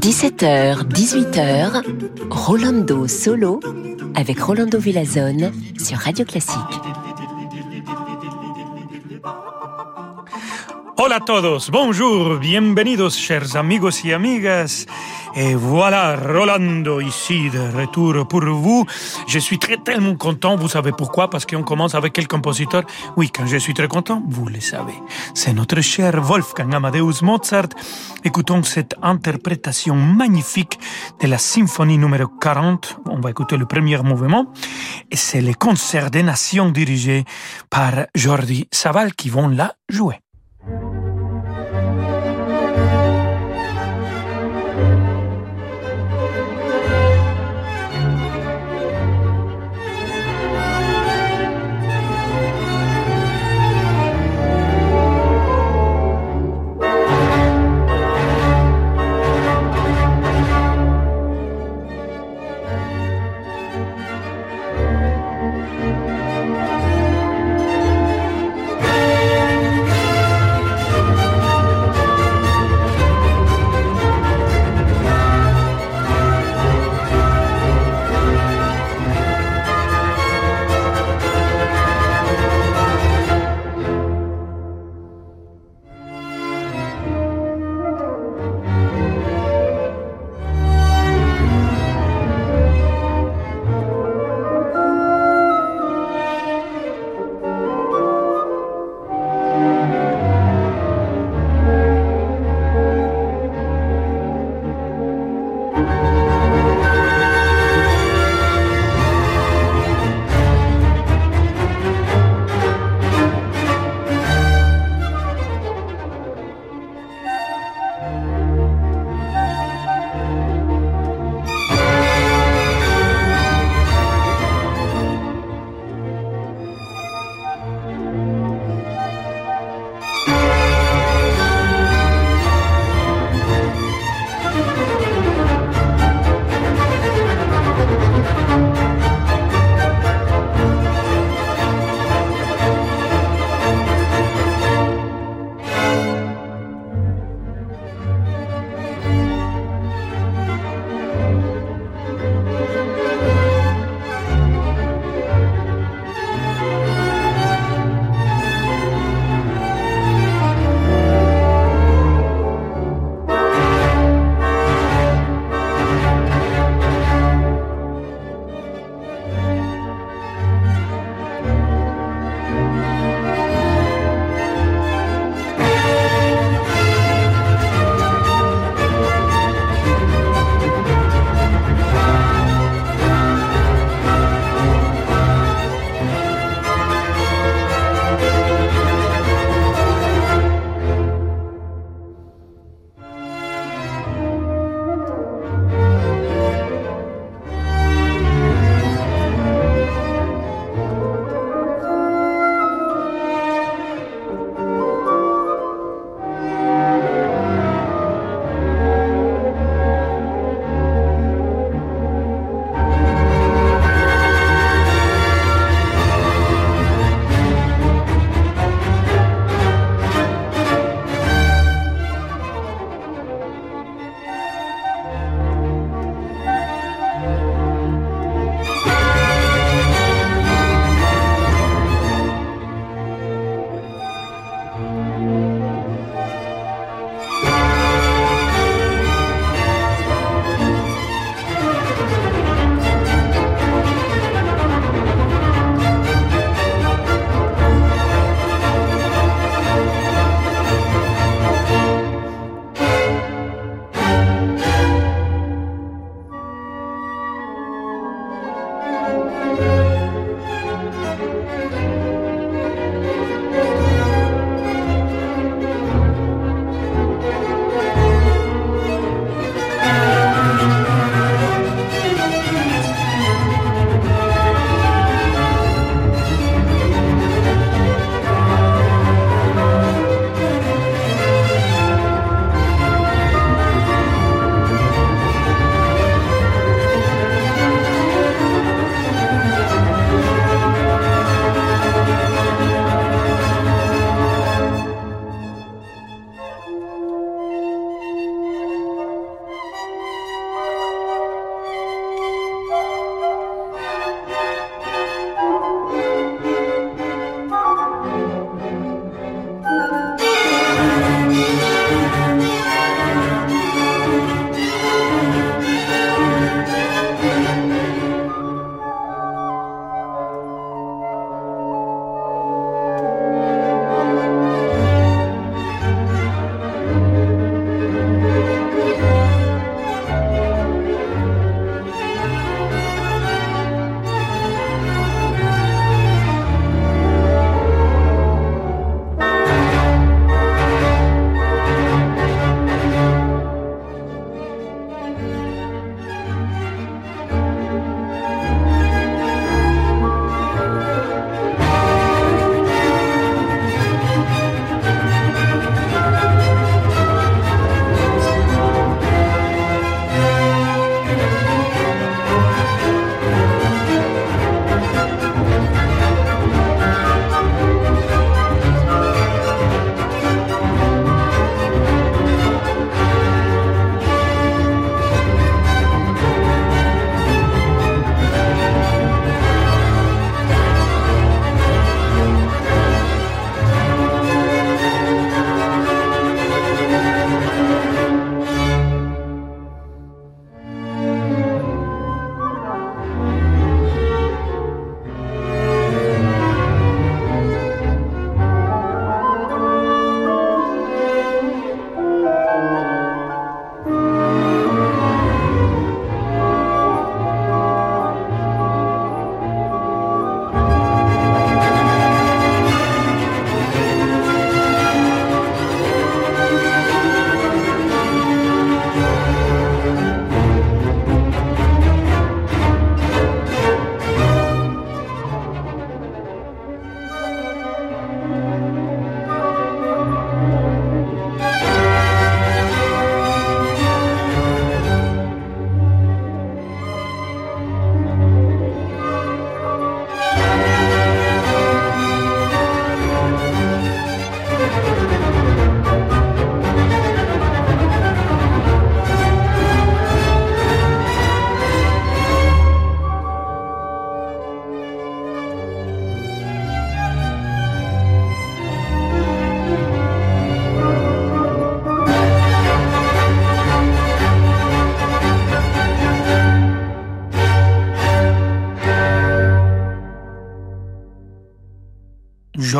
[0.00, 1.82] 17h, 18h,
[2.30, 3.60] Rolando Solo
[4.14, 6.56] avec Rolando Villazone sur Radio Classique.
[10.96, 14.86] Hola a todos, bonjour, bienvenidos chers amigos y amigas.
[15.38, 18.86] Et voilà, Rolando ici de retour pour vous.
[19.28, 21.28] Je suis très tellement content, vous savez pourquoi?
[21.28, 22.84] Parce qu'on commence avec quel compositeur?
[23.18, 24.94] Oui, quand je suis très content, vous le savez.
[25.34, 27.68] C'est notre cher Wolfgang Amadeus Mozart.
[28.24, 30.78] Écoutons cette interprétation magnifique
[31.20, 33.00] de la symphonie numéro 40.
[33.04, 34.46] On va écouter le premier mouvement.
[35.10, 37.24] Et c'est le concert des nations dirigé
[37.68, 40.16] par Jordi Saval qui vont la jouer.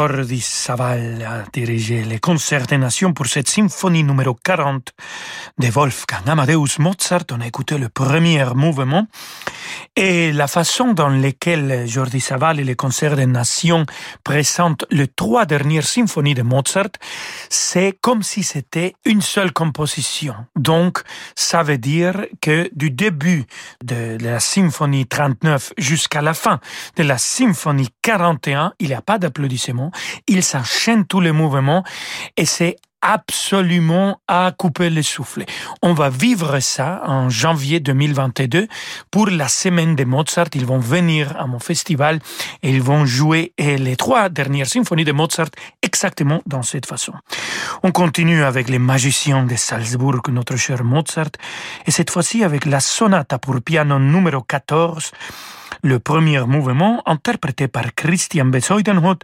[0.08, 4.92] Jordi Savall a dirigé les concerts des nations pour cette symphonie numéro 40
[5.58, 7.24] de Wolfgang Amadeus Mozart.
[7.32, 9.08] On a écouté le premier mouvement
[9.96, 13.86] et la façon dans laquelle Jordi Savall et les concerts des nations
[14.24, 16.90] présentent les trois dernières symphonies de Mozart,
[17.48, 20.34] c'est comme si c'était une seule composition.
[20.54, 21.02] Donc,
[21.34, 23.44] ça veut dire que du début
[23.82, 26.60] de la symphonie 39 jusqu'à la fin
[26.96, 29.92] de la symphonie 41, il n'y a pas d'applaudissements,
[30.28, 31.84] il s'enchaîne tous les mouvements
[32.36, 32.76] et c'est
[33.06, 35.44] absolument à couper le souffle.
[35.80, 38.66] On va vivre ça en janvier 2022
[39.12, 40.48] pour la semaine de Mozart.
[40.54, 42.18] Ils vont venir à mon festival
[42.62, 45.50] et ils vont jouer les trois dernières symphonies de Mozart
[45.82, 47.12] exactement dans cette façon.
[47.84, 51.30] On continue avec les magiciens de Salzbourg, notre cher Mozart,
[51.86, 55.12] et cette fois-ci avec la sonata pour piano numéro 14
[55.82, 59.20] le premier mouvement interprété par Christian Bezuidenhout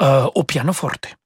[0.00, 1.16] euh, au pianoforte.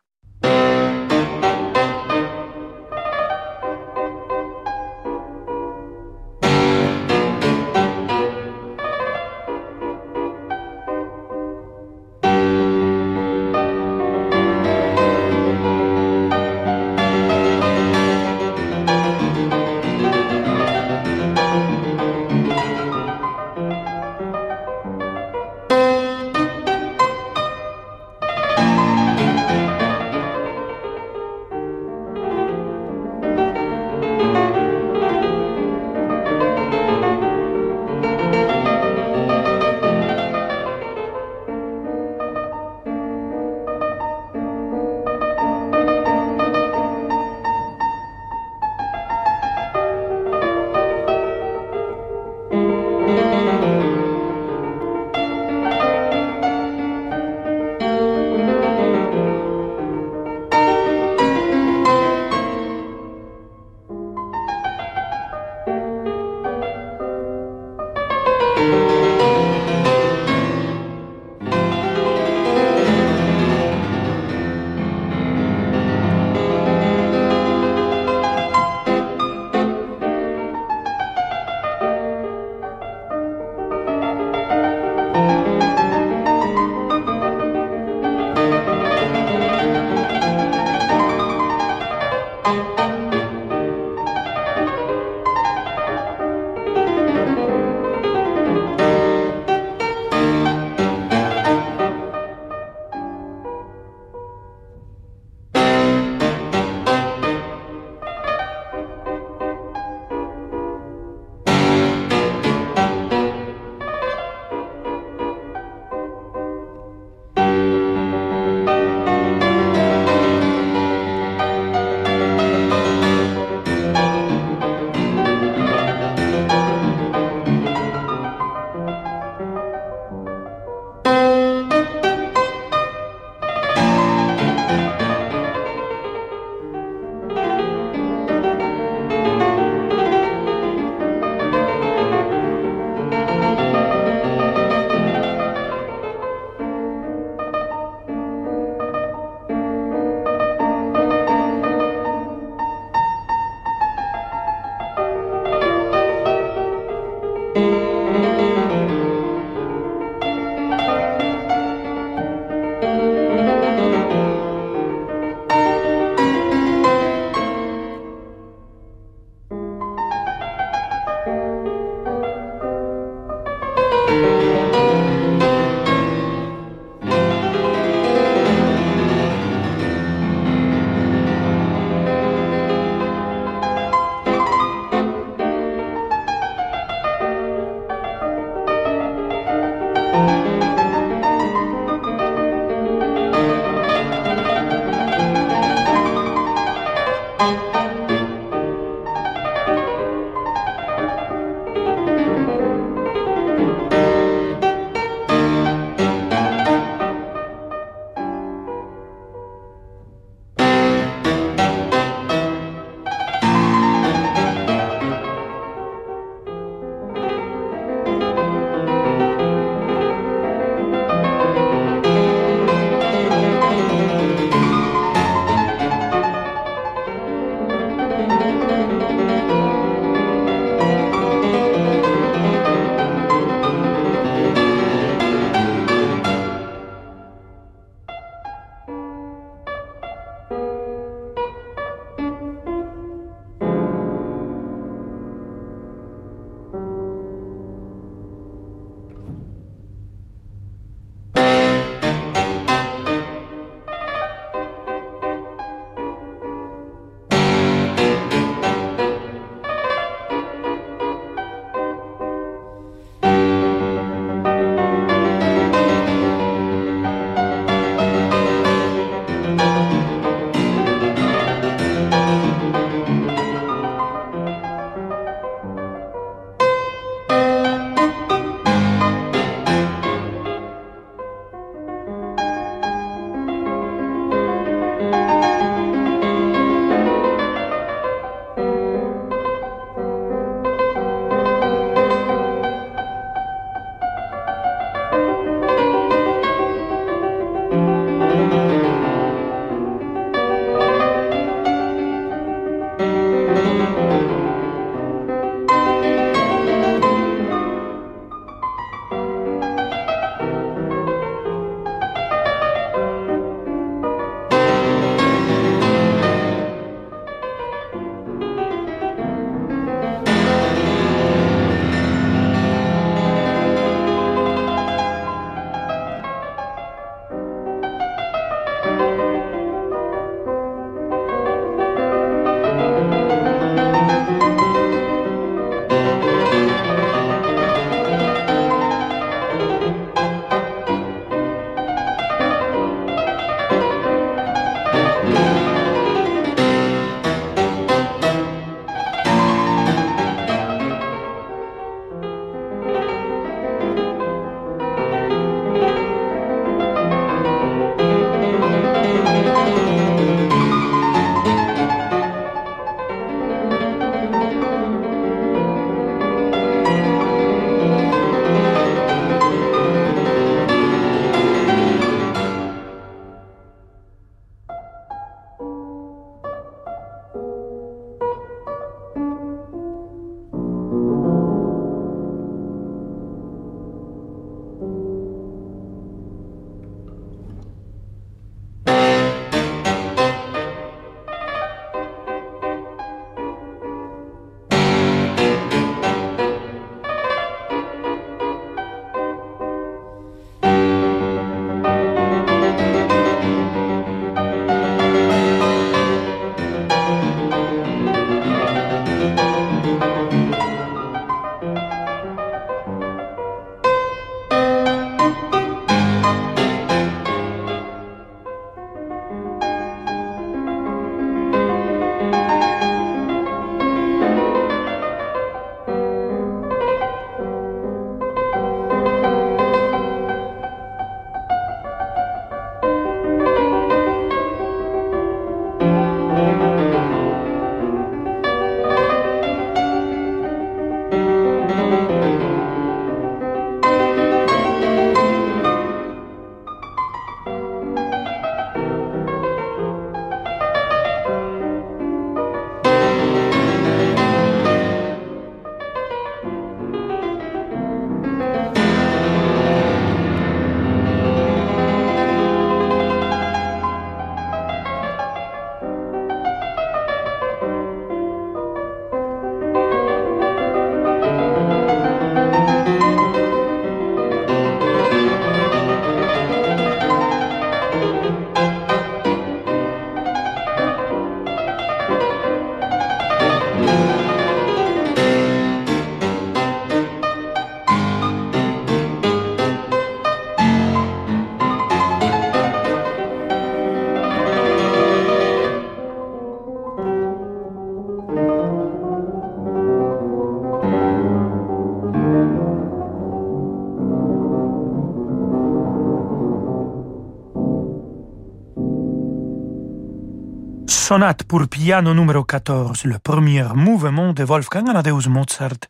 [511.06, 515.86] Sonate pour piano numéro 14, le premier mouvement de Wolfgang Amadeus Mozart.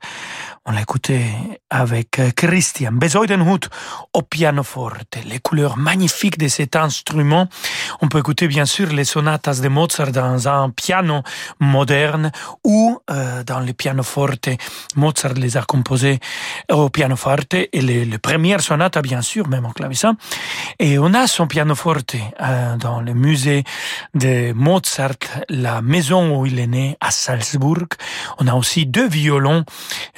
[0.67, 1.25] On l'a écouté
[1.77, 3.69] avec Christian Besoidenhut
[4.15, 5.19] au pianoforte.
[5.27, 7.49] Les couleurs magnifiques de cet instrument.
[8.01, 11.23] On peut écouter bien sûr les sonatas de Mozart dans un piano
[11.61, 12.33] moderne
[12.65, 14.49] ou euh, dans le pianoforte.
[14.97, 16.19] Mozart les a composés
[16.71, 20.17] au pianoforte et les, premières sonates bien sûr, même en clavecin.
[20.79, 23.65] Et on a son pianoforte euh, dans le musée
[24.15, 27.89] de Mozart, la maison où il est né à Salzbourg.
[28.39, 29.65] On a aussi deux violons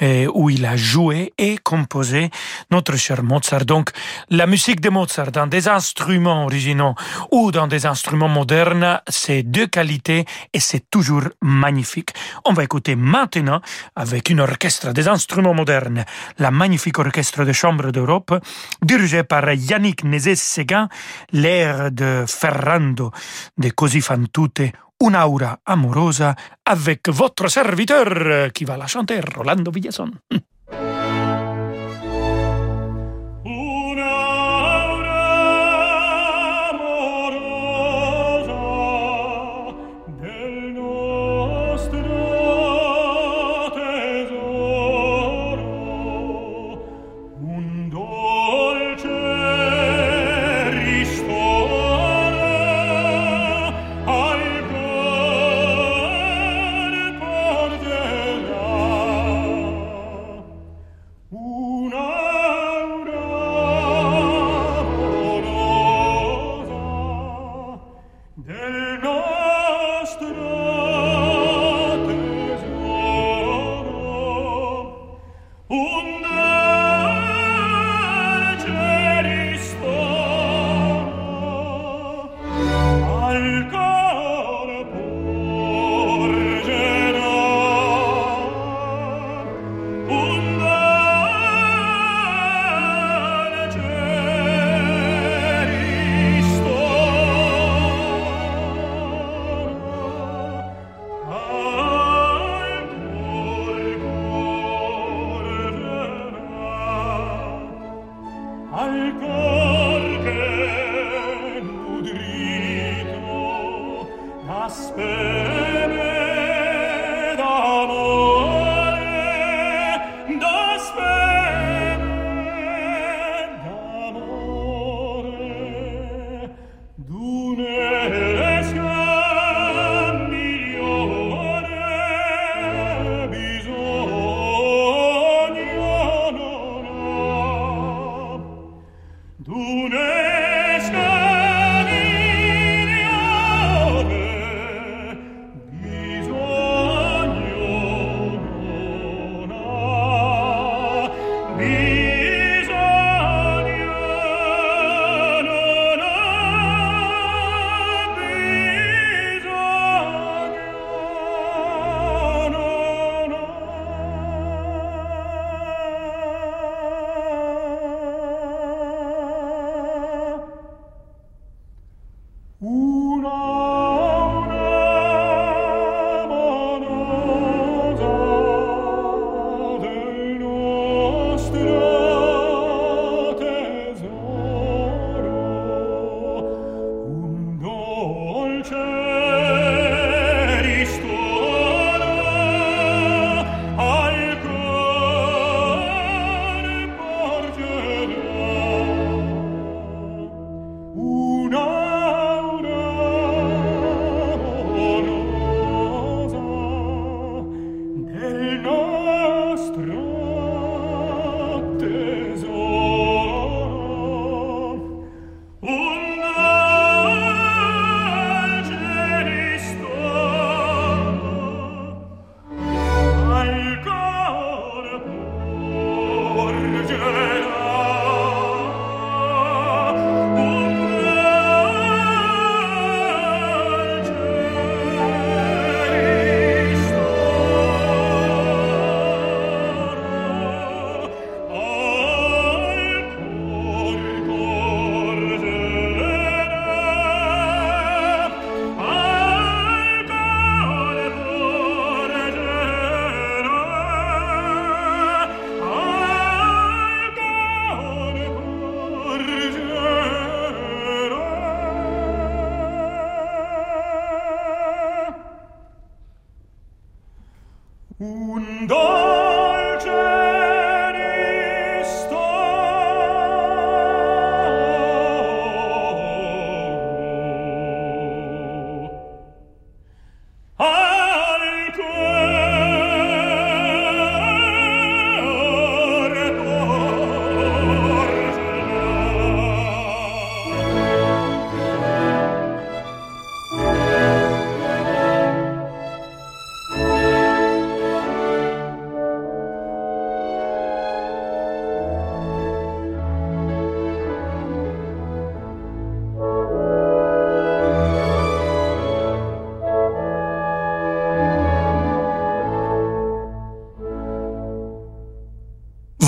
[0.01, 2.29] euh, où il a joué et composé
[2.71, 3.65] notre cher Mozart.
[3.65, 3.91] Donc,
[4.29, 6.95] la musique de Mozart dans des instruments originaux
[7.31, 12.11] ou dans des instruments modernes, c'est deux qualités et c'est toujours magnifique.
[12.45, 13.61] On va écouter maintenant
[13.95, 16.05] avec une orchestre des instruments modernes,
[16.37, 18.33] la magnifique orchestre de chambre d'Europe,
[18.81, 20.87] dirigée par Yannick Nézet-Séguin,
[21.31, 23.11] l'air de Ferrando
[23.57, 26.35] de Così fan tutte Una aura amorosa
[26.65, 30.11] avec votre serviteur qui va la chanter, Rolando Villason.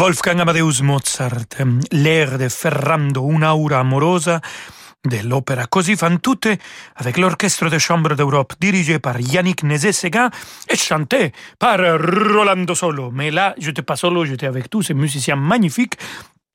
[0.02, 1.46] Wolfgang Amadeus Mozart,
[1.92, 4.42] l'air de Ferrando, un'aura amorosa
[5.04, 6.58] de l'opéra Così fan tutte
[6.96, 10.32] avec l'orchestre de chambre d'Europe dirigé par Yannick Nézet-Séguin
[10.68, 13.12] et chanté par Rolando Solo.
[13.12, 15.98] Mais là, j'étais pas solo, j'étais avec tous ces musiciens magnifiques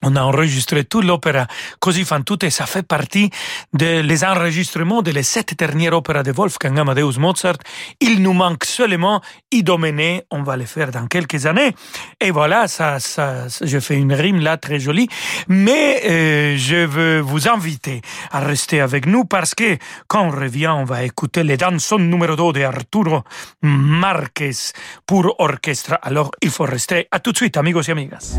[0.03, 1.47] on a enregistré toute l'opéra
[1.81, 3.31] Così fan tutte et ça fait partie
[3.73, 7.59] des les enregistrements de les sept dernières opéras de Wolfgang Amadeus Mozart.
[8.01, 11.75] Il nous manque seulement Idoménée, on va le faire dans quelques années.
[12.21, 15.09] Et voilà, ça, ça, je fais une rime là très jolie.
[15.49, 19.79] Mais euh, je veux vous inviter à rester avec nous parce que
[20.09, 23.23] quand on revient, on va écouter les dansons numéro 2 de Arturo
[23.63, 24.73] Marquez
[25.07, 25.99] pour orchestre.
[26.03, 27.09] Alors il faut rester.
[27.11, 28.39] À tout de suite, amigos et amigas.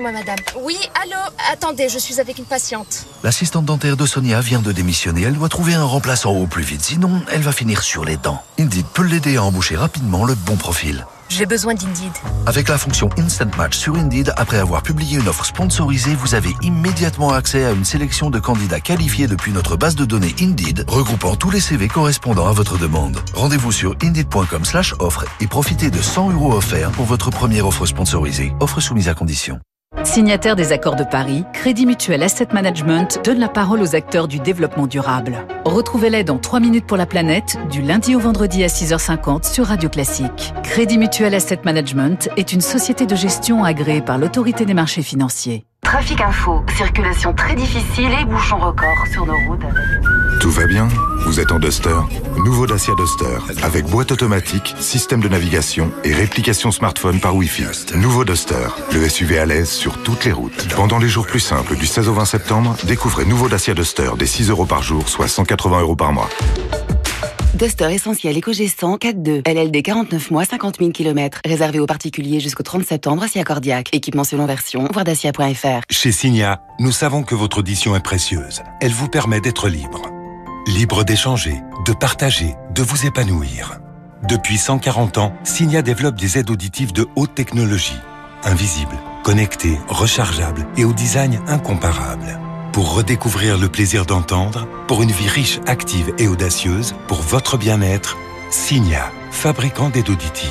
[0.00, 0.38] Excusez-moi, madame.
[0.62, 1.20] Oui, allô
[1.52, 3.06] Attendez, je suis avec une patiente.
[3.22, 5.22] L'assistante dentaire de Sonia vient de démissionner.
[5.22, 8.42] Elle doit trouver un remplaçant au plus vite, sinon elle va finir sur les dents.
[8.58, 11.06] Indeed peut l'aider à embaucher rapidement le bon profil.
[11.28, 12.12] J'ai besoin d'Indeed.
[12.46, 16.50] Avec la fonction Instant Match sur Indeed, après avoir publié une offre sponsorisée, vous avez
[16.62, 21.36] immédiatement accès à une sélection de candidats qualifiés depuis notre base de données Indeed, regroupant
[21.36, 23.18] tous les CV correspondant à votre demande.
[23.34, 27.86] Rendez-vous sur indeed.com slash offre et profitez de 100 euros offerts pour votre première offre
[27.86, 28.52] sponsorisée.
[28.60, 29.60] Offre soumise à condition.
[30.04, 34.38] Signataire des accords de Paris, Crédit Mutuel Asset Management donne la parole aux acteurs du
[34.38, 35.44] développement durable.
[35.64, 39.88] Retrouvez-les dans 3 minutes pour la planète, du lundi au vendredi à 6h50 sur Radio
[39.88, 40.54] Classique.
[40.62, 45.66] Crédit Mutuel Asset Management est une société de gestion agréée par l'autorité des marchés financiers.
[45.90, 49.66] Trafic info, circulation très difficile et bouchons record sur nos routes.
[50.38, 50.86] Tout va bien
[51.24, 51.96] Vous êtes en Duster
[52.36, 57.96] Nouveau Dacia Duster, avec boîte automatique, système de navigation et réplication smartphone par Wi-Fi.
[57.96, 60.72] Nouveau Duster, le SUV à l'aise sur toutes les routes.
[60.76, 64.26] Pendant les jours plus simples du 16 au 20 septembre, découvrez nouveau Dacia Duster des
[64.26, 66.28] 6 euros par jour, soit 180 euros par mois.
[67.54, 69.42] Duster essentiel éco-gestant 4.2.
[69.44, 71.40] LLD 49 mois, 50 000 km.
[71.44, 73.88] Réservé aux particuliers jusqu'au 30 septembre, à Cardiac.
[73.92, 75.80] Équipement selon version, voir dacia.fr.
[75.90, 78.62] Chez Signa, nous savons que votre audition est précieuse.
[78.80, 80.02] Elle vous permet d'être libre.
[80.68, 81.54] Libre d'échanger,
[81.86, 83.80] de partager, de vous épanouir.
[84.28, 87.98] Depuis 140 ans, Signa développe des aides auditives de haute technologie.
[88.44, 92.38] Invisibles, connectées, rechargeables et au design incomparable.
[92.72, 98.16] Pour redécouvrir le plaisir d'entendre, pour une vie riche, active et audacieuse, pour votre bien-être,
[98.50, 100.50] Signa, fabricant d'aide auditive.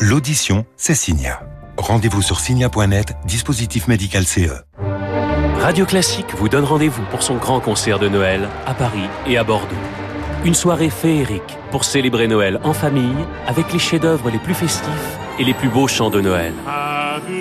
[0.00, 1.42] L'audition, c'est Signa.
[1.76, 4.64] Rendez-vous sur signa.net, dispositif médical CE.
[5.60, 9.44] Radio Classique vous donne rendez-vous pour son grand concert de Noël à Paris et à
[9.44, 9.76] Bordeaux.
[10.46, 15.44] Une soirée féerique pour célébrer Noël en famille avec les chefs-d'œuvre les plus festifs et
[15.44, 16.54] les plus beaux chants de Noël.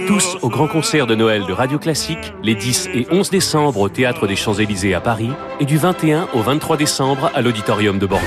[0.07, 3.89] Tous au grand concert de Noël de Radio Classique les 10 et 11 décembre au
[3.89, 5.29] Théâtre des Champs-Élysées à Paris
[5.59, 8.25] et du 21 au 23 décembre à l'Auditorium de Bordeaux.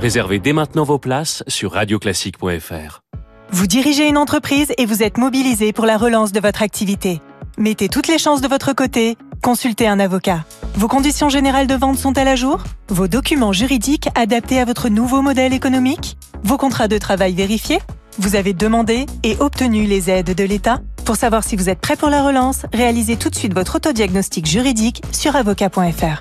[0.00, 3.02] Réservez dès maintenant vos places sur radioclassique.fr.
[3.50, 7.20] Vous dirigez une entreprise et vous êtes mobilisé pour la relance de votre activité.
[7.58, 10.44] Mettez toutes les chances de votre côté, consultez un avocat.
[10.74, 12.64] Vos conditions générales de vente sont-elles à jour?
[12.88, 16.16] Vos documents juridiques adaptés à votre nouveau modèle économique?
[16.42, 17.78] Vos contrats de travail vérifiés?
[18.18, 21.96] Vous avez demandé et obtenu les aides de l'État Pour savoir si vous êtes prêt
[21.96, 26.20] pour la relance, réalisez tout de suite votre autodiagnostic juridique sur avocat.fr.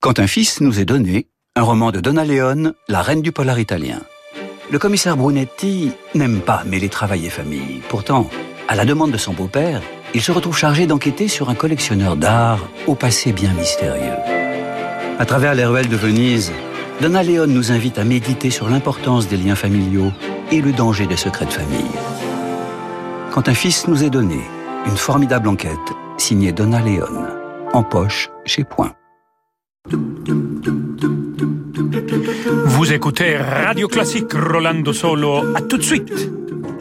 [0.00, 3.58] Quand un fils nous est donné, un roman de Donna Leone, la reine du polar
[3.58, 4.00] italien.
[4.70, 7.82] Le commissaire Brunetti n'aime pas mêler travail et famille.
[7.90, 8.30] Pourtant,
[8.68, 9.82] à la demande de son beau-père,
[10.14, 14.16] il se retrouve chargé d'enquêter sur un collectionneur d'art au passé bien mystérieux.
[15.18, 16.52] À travers les ruelles de Venise,
[17.04, 20.10] Donna Leone nous invite à méditer sur l'importance des liens familiaux
[20.50, 21.84] et le danger des secrets de famille.
[23.30, 24.40] Quand un fils nous est donné,
[24.86, 27.28] une formidable enquête signée Donna Leone,
[27.74, 28.94] en poche chez Point.
[32.64, 35.54] Vous écoutez Radio Classique Rolando Solo.
[35.54, 36.30] À tout de suite.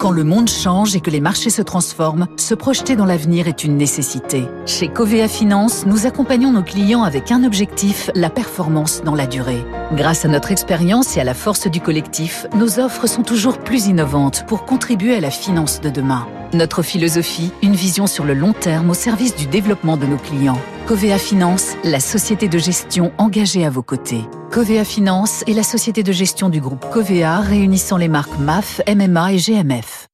[0.03, 3.63] Quand le monde change et que les marchés se transforment, se projeter dans l'avenir est
[3.63, 4.43] une nécessité.
[4.65, 9.63] Chez Covea Finance, nous accompagnons nos clients avec un objectif, la performance dans la durée.
[9.93, 13.85] Grâce à notre expérience et à la force du collectif, nos offres sont toujours plus
[13.85, 16.27] innovantes pour contribuer à la finance de demain.
[16.51, 20.59] Notre philosophie, une vision sur le long terme au service du développement de nos clients.
[20.87, 24.19] Covea Finance, la société de gestion engagée à vos côtés.
[24.51, 29.33] Covea Finance est la société de gestion du groupe Covea réunissant les marques MAF, MMA
[29.33, 30.07] et GMF.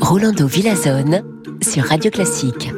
[0.00, 1.22] Rolando Villazone
[1.60, 2.72] sur Radio Classique.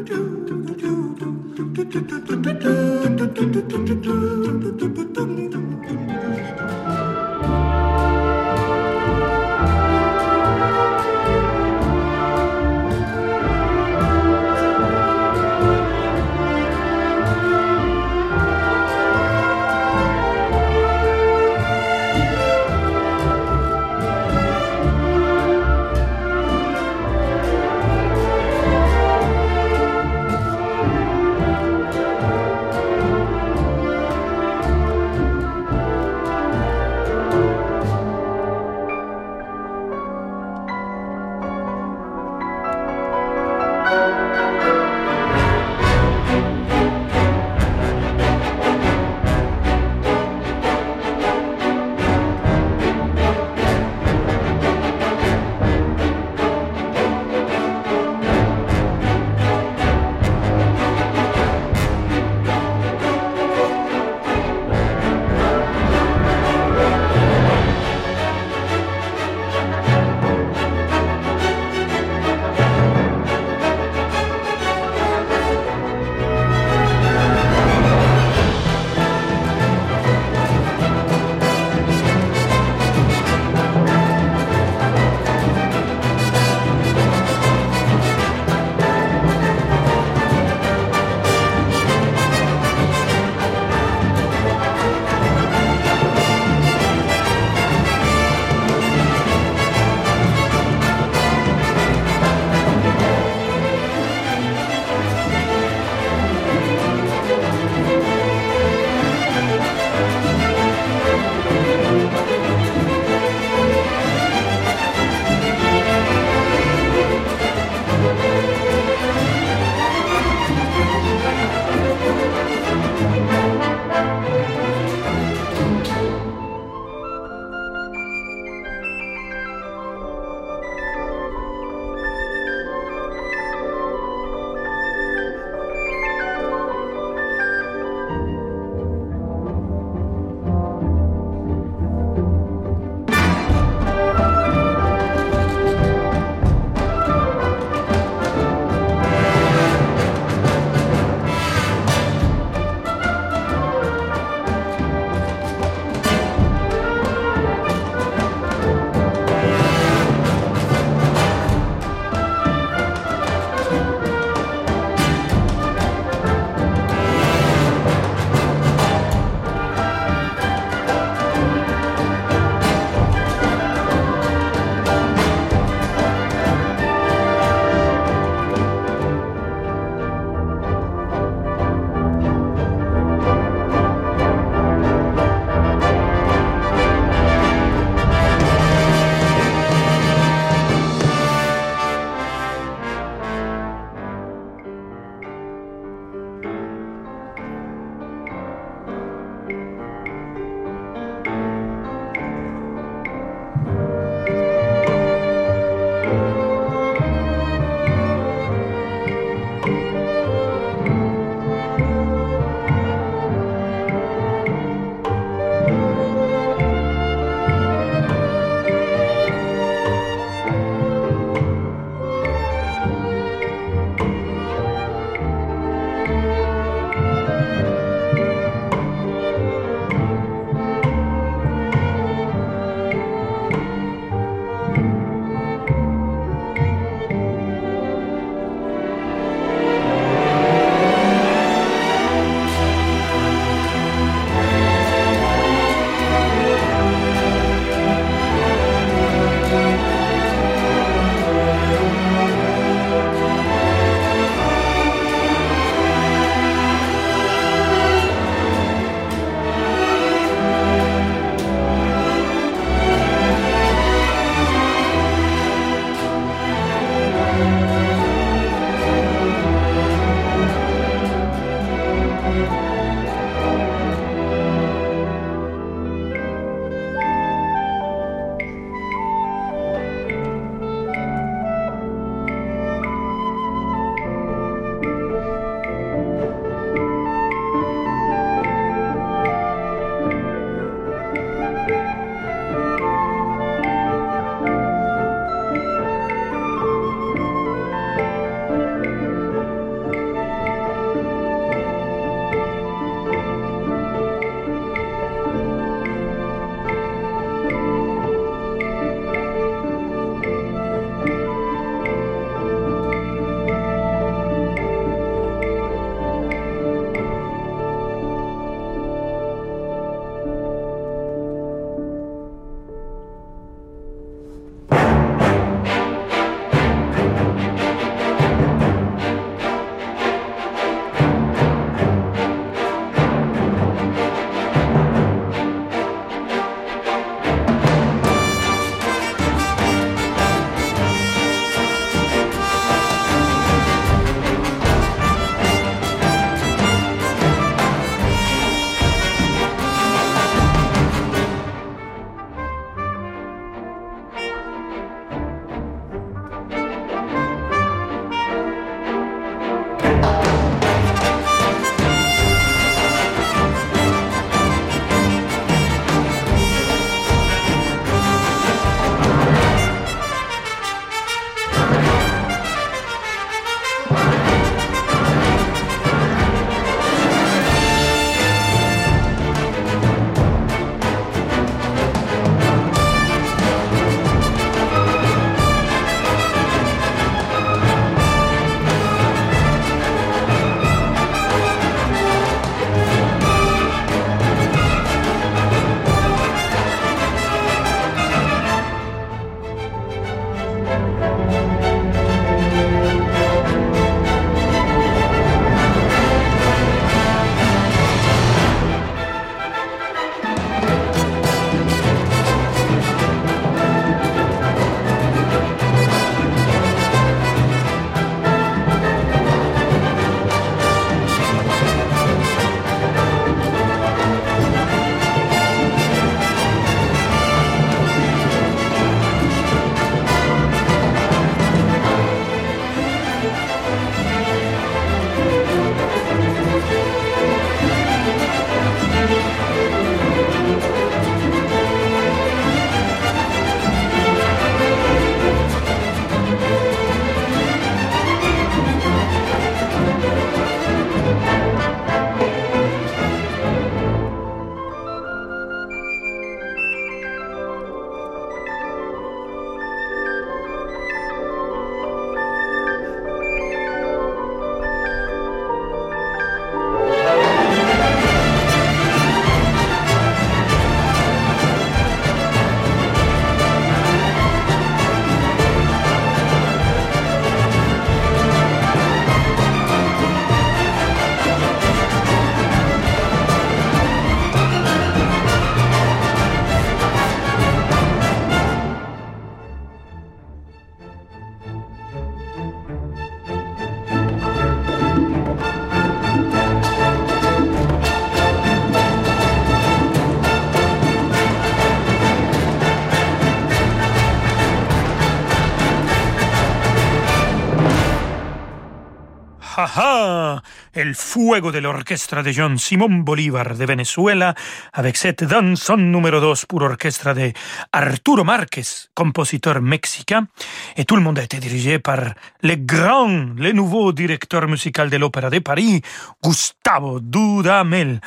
[510.83, 514.35] El fuego de l'orchestre de John Simón Bolívar de Venezuela
[514.73, 517.33] avec cette danson numéro 2 pour orchestre de
[517.71, 520.27] Arturo Márquez, compositeur mexicain.
[520.75, 524.97] Et tout le monde a été dirigé par le grand, le nouveau directeur musical de
[524.97, 525.81] l'Opéra de Paris,
[526.21, 528.01] Gustavo Dudamel.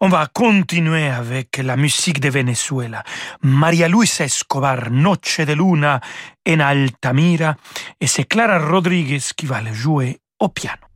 [0.00, 3.04] On va continuer avec la musique de Venezuela.
[3.42, 6.00] María Luisa Escobar, Noche de Luna
[6.48, 7.54] en Altamira,
[8.00, 10.89] et c'est Clara Rodriguez qui va le jouer au piano.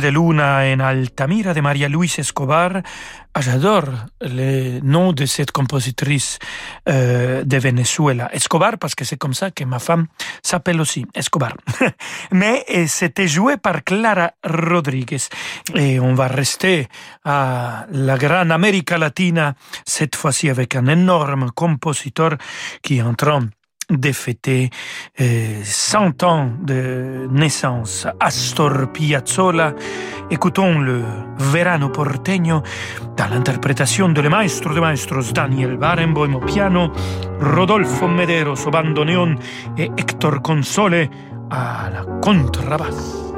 [0.00, 2.82] De luna en Altamira de María Luisa Escobar.
[3.38, 3.90] J'adore
[4.22, 6.38] le nom de cette compositrice
[6.88, 8.30] euh, de Venezuela.
[8.32, 10.06] Escobar, parce que c'est comme ça que ma femme
[10.42, 11.54] s'appelle aussi, Escobar.
[12.32, 15.28] Mais c'était joué par Clara Rodriguez.
[15.74, 16.88] Et on va rester
[17.24, 22.36] à la grande Amérique latine, cette fois-ci avec un énorme compositeur
[22.82, 23.46] qui est en train
[23.90, 24.70] de fêter
[25.18, 28.06] 100 ans de naissance.
[28.20, 29.74] Astor Piazzolla.
[30.30, 31.02] Écoutons le
[31.38, 32.62] Verano Porteño
[33.16, 36.90] dans l'interprétation de le maestro de maestros Daniel Barenboim au piano,
[37.40, 39.36] Rodolfo Mederos au bandoneon
[39.76, 41.08] et Hector Console
[41.50, 43.32] à la contrebasse.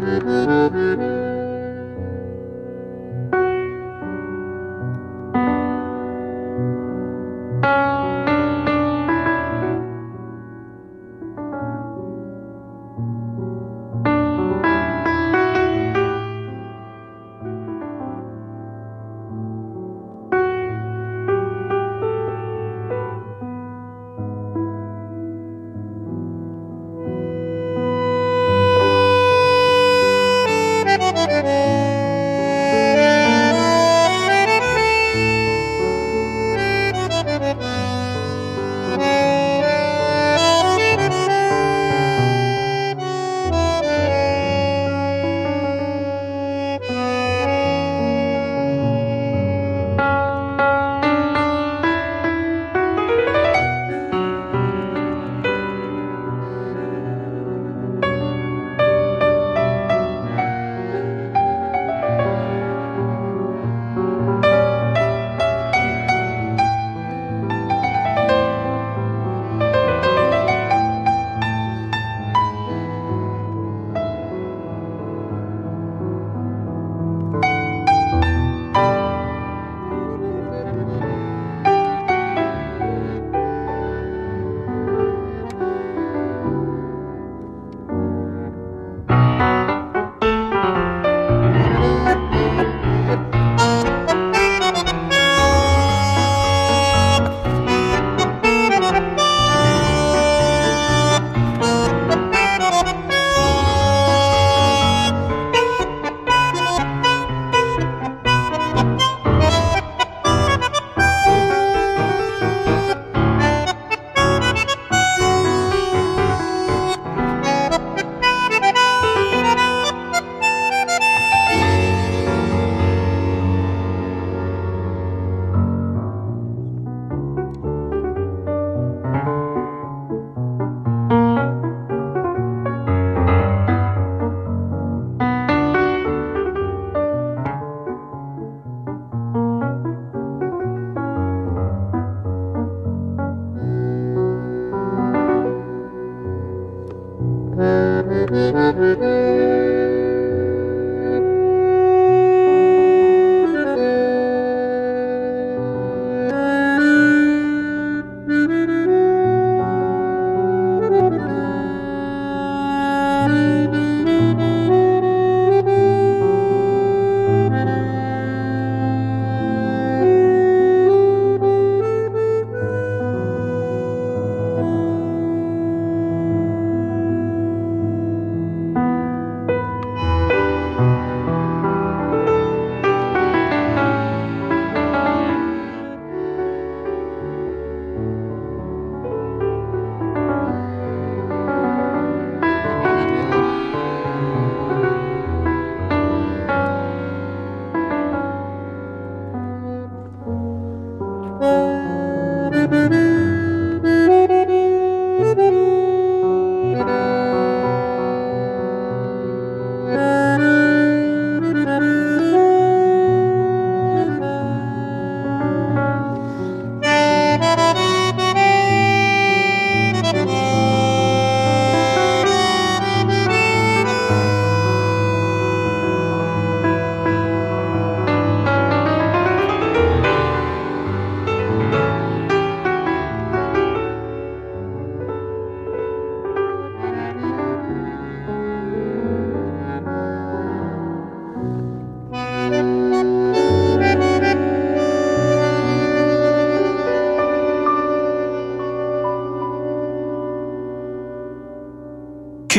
[0.00, 1.19] Müzik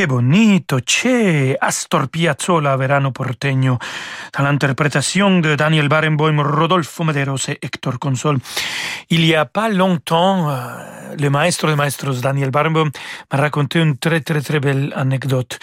[0.02, 3.78] Che bonito, c'è Astor Piazzolla, verano porteño,
[4.32, 8.40] dans l'interprétation de Daniel Barenboim, Rodolfo Mederos et Hector Consol.
[9.10, 12.90] Il y a pas longtemps, euh, le maestro de maestros Daniel Barenboim
[13.32, 15.60] m'a raconté une très très très belle anecdote.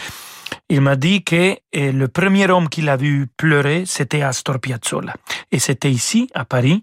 [0.69, 5.15] Il m'a dit que eh, le premier homme qu'il a vu pleurer, c'était Astor Piazzolla.
[5.51, 6.83] Et c'était ici, à Paris.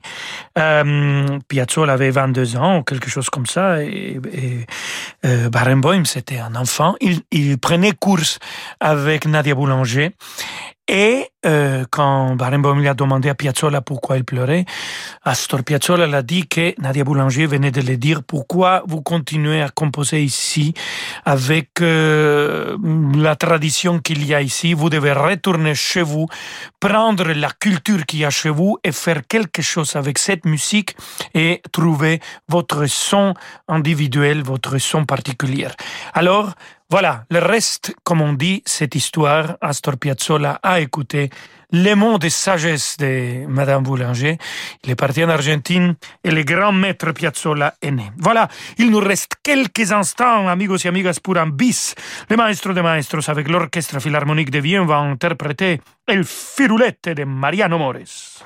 [0.58, 3.84] Euh, Piazzolla avait 22 ans, quelque chose comme ça.
[3.84, 4.66] Et, et
[5.26, 6.96] euh, Barenboim, c'était un enfant.
[7.02, 8.40] Il, il prenait course
[8.80, 10.12] avec Nadia Boulanger.
[10.88, 14.66] Et euh, quand Barenboim lui a demandé à Piazzolla pourquoi il pleurait,
[15.24, 19.70] Astor Piazzolla l'a dit que Nadia Boulanger venait de le dire pourquoi vous continuez à
[19.70, 20.76] composer ici
[21.26, 22.78] avec euh,
[23.16, 24.76] la tradition qu'il y a ici?
[24.76, 26.28] Vous devez retourner chez vous,
[26.80, 30.96] prendre la culture qu'il y a chez vous et faire quelque chose avec cette musique
[31.34, 33.34] et trouver votre son
[33.68, 35.68] individuel, votre son particulier.
[36.14, 36.54] Alors,
[36.90, 41.32] voilà, le reste, comme on dit, cette histoire, Astor Piazzolla a écouté
[41.72, 44.38] les mots de sagesse de Madame Boulanger.
[44.84, 48.12] Il est parti en Argentine et le grand maître Piazzolla est né.
[48.20, 51.96] Voilà, il nous reste quelques instants, amigos et amigas, pour un bis.
[52.30, 57.80] Le maestro de maestros avec l'orchestre philharmonique de Vienne va interpréter El Firulette de Mariano
[57.80, 58.46] Mores.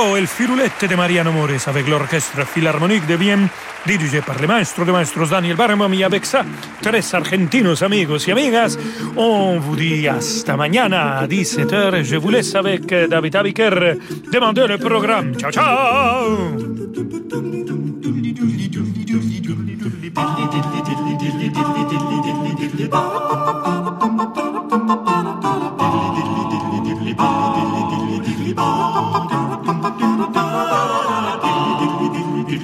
[0.00, 3.48] Bravo, el firulette de Mariano Mores avec l'orchestre philharmonique de Vienne,
[3.84, 6.42] dirigé par le maestro de maestros Daniel Barnum y avec ça,
[6.80, 8.78] tres argentinos amigos y amigas.
[9.14, 12.02] On vous dit hasta mañana à 17h.
[12.02, 13.98] Je vous laisse avec David Abiker
[14.32, 15.34] demander le programme.
[15.34, 16.69] Ciao, ciao!